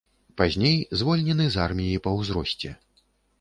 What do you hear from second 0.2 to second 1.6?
Пазней звольнены